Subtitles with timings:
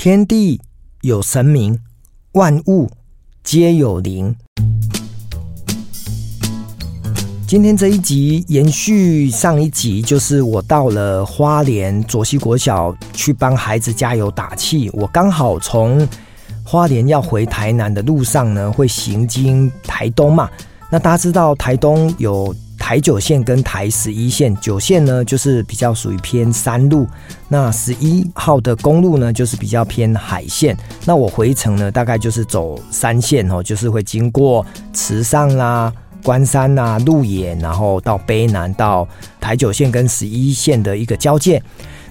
[0.00, 0.60] 天地
[1.00, 1.76] 有神明，
[2.34, 2.88] 万物
[3.42, 4.32] 皆有灵。
[7.48, 14.88] 今天这一集延续上一集，就是我到了花莲卓溪国小去帮孩子加油打气。
[14.90, 16.08] 我刚好从
[16.62, 20.48] 花莲要回台南的路上呢，会行经台东嘛。
[20.92, 22.54] 那大家知道台东有
[22.88, 27.06] 台九线跟台十一线，九线呢就是比较属于偏山路，
[27.46, 30.74] 那十一号的公路呢就是比较偏海线。
[31.04, 34.64] 那我回程呢大概就是走三线哦，就是会经过
[34.94, 35.92] 池上啦。
[36.24, 39.06] 关山啊，鹿野，然后到卑南，到
[39.38, 41.62] 台九线跟十一线的一个交界。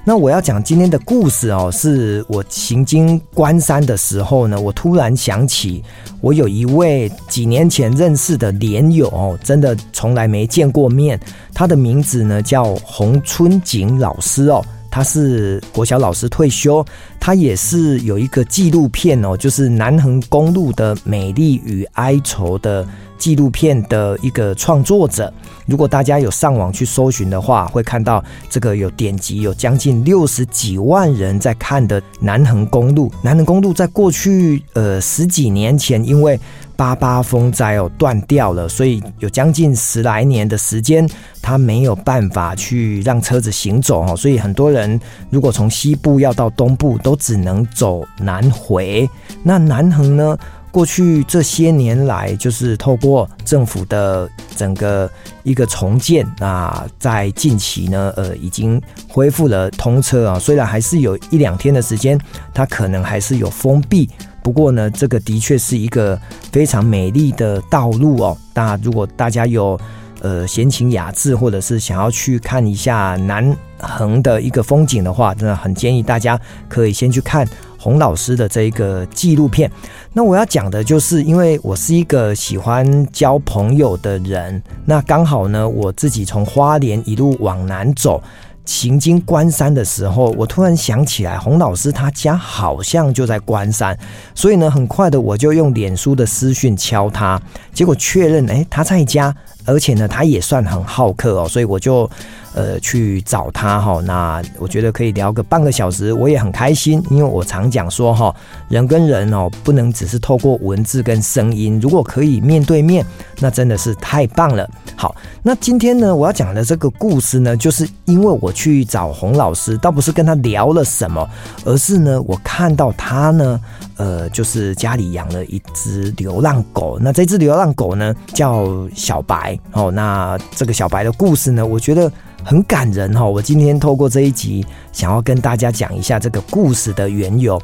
[0.10, 5.84] 那我要讲今天的故事哦，是我行经关山的时候呢，我突然想起
[6.22, 11.20] 我有一位几年前认识的连友哦，真的从来没见过面。
[11.54, 16.86] 他的名字呢叫洪春景老师哦，他是国小老师退休，
[17.20, 22.88] 他也是有一个纪录片哦，就是南横公路的美丽与哀愁的。
[23.18, 25.32] 纪录片的一个创作者，
[25.66, 33.12] 如果大家有上网去搜寻的话，会看到这个有点击有将近六十几万人在看的南横公路。
[33.22, 36.40] 南横公路在过去呃十几年前，因为
[36.76, 41.10] 八八风灾哦断掉了，所以有将近十来年的时间，
[41.42, 49.10] 它没有办法去让车子行走哦，所以很多人如果从西部要到东部，都只能走南回。
[49.44, 50.38] 那南横呢？
[50.78, 55.10] 过去这些年来，就是透过政府的整个
[55.42, 60.38] 一个重建，那在近期呢，呃，已经恢复了通车啊。
[60.38, 62.16] 虽然还是有一两天的时间，
[62.54, 64.08] 它可能还是有封闭。
[64.44, 66.16] 不过呢，这个的确是一个
[66.52, 68.38] 非常美丽的道路哦。
[68.54, 69.80] 那如果大家有
[70.28, 77.48] 呃闲情雅致，或者是想要去看一下南横的一个风景的话，真的很建议大家可以先去看。
[77.80, 79.72] 洪老师的这一个纪录片，
[80.12, 88.22] 那我要讲的就是，因为我是一个喜欢交朋友的人，那刚好呢，我自己从花莲一路往南走，
[88.66, 93.98] 行经关山的时候，我突然想起来，洪老师他家好像就在关山，
[94.36, 97.40] 所以呢，很快的我就用脸书的私讯敲他，
[97.72, 99.34] 结果确认，哎，他在家，
[99.68, 102.10] 而且呢，他也算很好客哦，所以我就。
[102.54, 108.36] 呃，去找他哈，那我觉得可以聊个半个小时，我也很开心，因为我常讲说哈，
[108.68, 113.06] 人跟人哦，不能只是透过文字跟声音，如果可以面对面，
[113.38, 114.68] 那真的是太棒了。
[114.96, 121.30] 好，那今天呢，我要讲的这个故事呢，就是因为我去找洪老师，倒不是跟他聊了什么，
[121.64, 123.62] 而是呢，我看到他呢，
[123.98, 132.12] 呃，就是家里养了一只流浪狗，那这只流浪狗呢叫小白哦，那这个小白的故事呢，我觉得。
[132.44, 133.26] 很感人哈！
[133.26, 137.62] 我今天透过这一集，想要跟大家讲一下这个故事的缘由。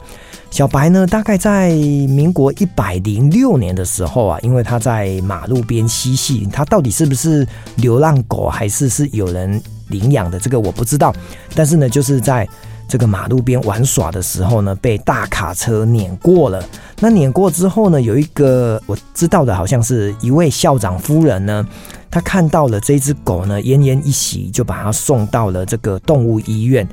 [0.51, 11.15] 小白呢，大概在民国一百零六年的时候啊，因为他在马路边嬉戏，他到底是不是流浪狗，还是是有人领养的，这个我不知道。
[11.55, 12.45] 但是呢，就是在
[12.87, 16.63] 这个马路边玩耍的时候呢，被大卡车碾过了。
[16.99, 21.65] 那碾过之后呢，有一个我知道的，好像是一位校长夫人呢。
[22.11, 26.87] 他看到了这只狗呢，奄奄一息，就把它送到了这个动物医院。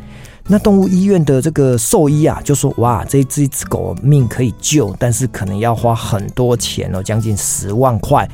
[0.46, 8.26] 那动物医院的这个兽医啊，就说：“哇，这只狗命可以救，但是可能要花很多钱哦，将近十万块。”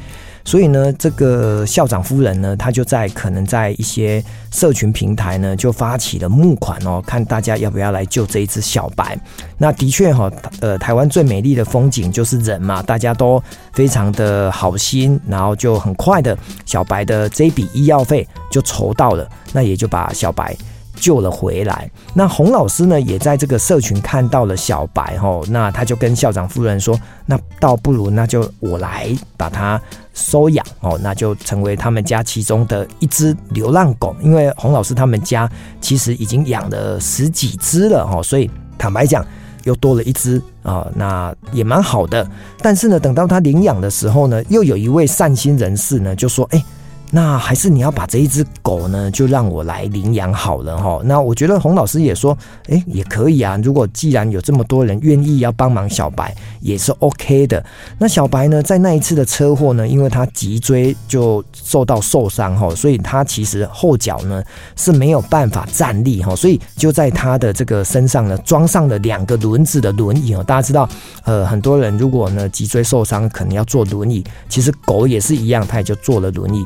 [0.46, 9.18] 所以呢，这个校长夫人呢，她就在可能在一些社群平台呢，就发起了募款哦，看大家要不要来救这一只小白。
[9.58, 10.30] 那的确哈，
[10.60, 13.42] 呃，台湾最美丽的风景就是人嘛，大家都
[13.72, 20.56] 非常的好心，然后就很快的，小白的这一笔医药费就筹到了，那也就把小白。
[20.96, 29.80] 救了回来，那洪老师呢，也在这个社群看到了小白吼，那他就跟校长夫人说，那倒不如那就我来把它
[30.14, 35.48] 收养哦，那就成为他们家其中的一只流浪狗，因为洪老师他们家
[35.80, 39.24] 其实已经养了十几只了哈，所以坦白讲
[39.64, 42.28] 又多了一只啊，那也蛮好的。
[42.60, 46.64] 但是呢，等到他领养的时候呢，又有一位善心人士呢就说，哎。
[47.10, 51.00] 那还是你要把这一只狗呢，就让我来领养好了哈。
[51.04, 52.36] 那我觉得洪老师也说，
[52.68, 53.58] 哎，也可以啊。
[53.62, 57.64] 如果既然有这么多人愿意要帮忙小白，也是 OK 的。
[57.98, 64.42] 那小白呢，在那一次的车祸呢，因为他脊椎就受到受伤哈，所以他其实后脚呢
[64.76, 70.42] 是没有办法站立哈，所以就在他的这个身上呢装上了两个轮子的轮椅哦。
[70.42, 70.88] 大家知道，
[71.24, 76.64] 呃，很多人如果呢脊椎受伤，可能要坐轮椅，其实狗也是一样，它也就坐了轮椅。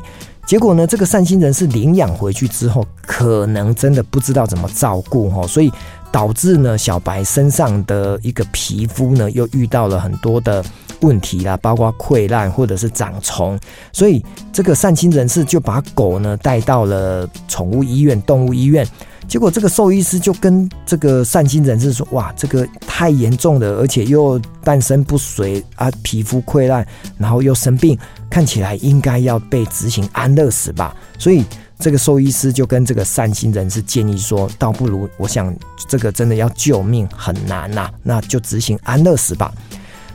[0.51, 5.71] 结果呢，这个善心人士领养回去之后，可能真的不知道怎么照顾哈，所以
[6.11, 10.61] 导致呢小白身上的一个皮肤呢又遇到了很多的
[10.99, 13.57] 问题啦，包括溃烂或者是长虫，
[13.93, 14.21] 所以
[14.51, 18.85] 这个善心人士就把狗呢带到了宠物医院、动物医院。
[19.31, 26.85] 结果这个兽医师就跟这个善心人士说：“哇，这个太严重了，而且又半身不遂啊，皮肤溃烂，
[27.17, 27.97] 然后又生病，
[28.29, 31.45] 看起来应该要被执行安乐死吧。”所以
[31.79, 35.55] 这个兽医师就跟这个善心人士建议说：“倒不如，我想
[35.87, 39.53] 这个真的要救命很难呐，那就执行安乐死吧。”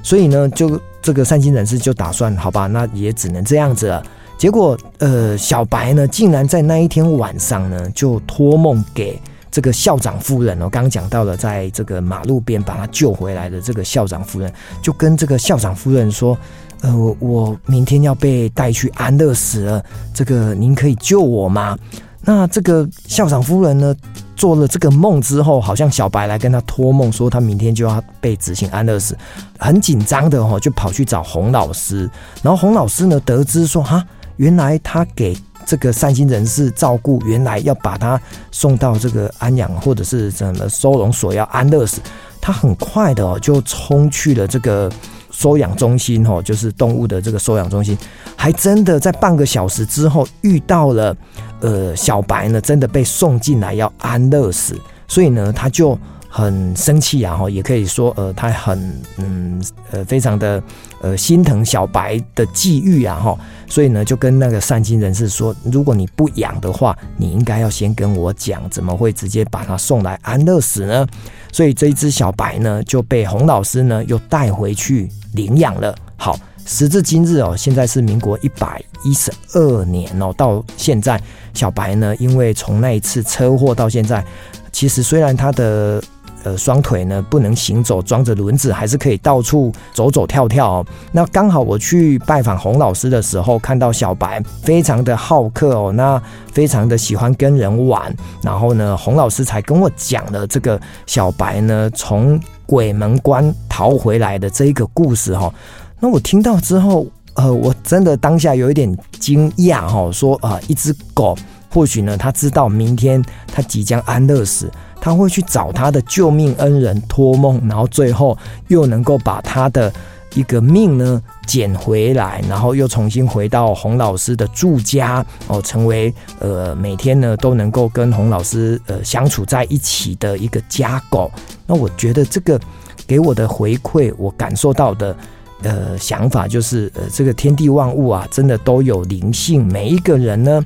[0.05, 4.05] 所以呢，就这个善心人士就打算：“好吧，那也只能这样子了。”
[4.39, 9.19] 结果，呃，小白呢，竟然在那一天晚上呢，就托梦给
[9.51, 10.69] 这个校长夫人哦。
[10.69, 14.53] 刚刚讲到了，在这个马路边把他救回来的这个校长夫人，
[14.83, 16.37] 就跟这个校长夫人说
[16.83, 21.77] ：“呃，我我明天要被带去安乐死了，这个您可以救我吗？”
[22.21, 23.95] 那这个校长夫人呢，
[24.35, 29.17] 做了这个梦之后，好像小白来跟他托梦说，他明天就要被执行安乐死，
[29.59, 32.11] 很紧张的哦，就跑去找洪老师。
[32.43, 34.05] 然后洪老师呢，得知说，哈。
[34.37, 42.01] 原来他给这个善心人士照顾，原来要把他送到这个安养或者是什么收容所要安乐死，
[42.41, 44.91] 他很快的就冲去了这个
[45.31, 47.97] 收养中心哦，就是动物的这个收养中心，
[48.37, 51.17] 还真的在半个小时之后遇到了
[51.61, 54.79] 呃小白呢，真的被送进来要安乐死，
[55.09, 55.99] 所以呢他就。
[56.37, 59.59] 很生气啊，哈，也可以说，呃，他很，嗯，
[59.91, 60.63] 呃，非常的，
[61.01, 71.07] 呃，心疼小白的际遇啊，哈，所以呢，就跟那个善心人士说，如果你不养的话，你应该要先跟我讲，怎么会直接把他送来安乐死呢？
[71.51, 75.97] 所以这一只小白呢，就被洪老师呢又带回去领养了。
[76.19, 81.19] 好，时至今日哦，现在是民国一百一十二年哦，到现在，
[81.55, 84.23] 小白呢，因为从那一次车祸到现在，
[84.71, 86.03] 其实虽然他的
[86.47, 90.87] 呃，双腿呢不能行走，装着轮子还是可以到处走走跳跳哦。
[91.11, 96.23] 那刚好我去拜访洪老师的时候，看到小白非常的好客哦，那
[96.53, 98.15] 非常的喜欢跟人玩。
[98.43, 105.53] 然后呢，洪老师才跟我讲了这个小白呢从鬼门关逃回来的这一个故事哈。
[105.99, 107.05] 那我听到之后，
[107.35, 111.37] 呃，我真的当下有一点惊讶哈，说啊，呃，一只狗
[111.69, 113.21] 或许呢，他知道明天
[113.53, 114.71] 他即将安乐死。
[115.07, 118.37] 他会去找他的救命恩人托梦，然后最后
[118.67, 119.93] 又能够把他的
[120.35, 131.31] 一个命呢捡回来，然后又重新回到洪老师的住家哦，成为呃每天呢都能够跟洪老师呃相处在一起的一个家狗。
[131.69, 132.61] 那我觉得这个
[133.07, 135.17] 给我的回馈，我感受到的
[135.63, 140.61] 呃想法就是呃这个天地万物啊，真的都有灵性，每一个人呢。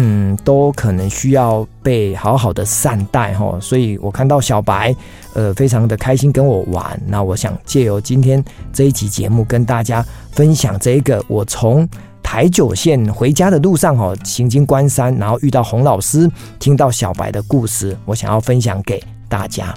[0.00, 4.94] 嗯，都可能需要被好好的善待哈，所以我看到小白，
[5.34, 7.00] 呃，非常的开心跟我玩。
[7.04, 8.42] 那我想借由今天
[8.72, 11.88] 这一集节目，跟大家分享这一个我从
[12.22, 16.30] 台九线回家的路上哈，行经关山，然后遇到洪老师，
[16.60, 19.74] 听到小白的故事，我想要分享给大家。